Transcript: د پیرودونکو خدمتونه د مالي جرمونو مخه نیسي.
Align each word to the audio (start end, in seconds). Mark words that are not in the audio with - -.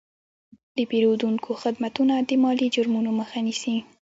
د 0.75 0.77
پیرودونکو 0.89 1.49
خدمتونه 1.63 2.13
د 2.29 2.31
مالي 2.43 2.67
جرمونو 2.75 3.11
مخه 3.19 3.39
نیسي. 3.45 3.75